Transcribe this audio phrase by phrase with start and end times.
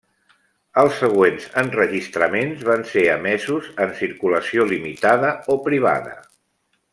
[0.83, 6.19] Els següents enregistraments van ser emesos en circulació limitada o privada.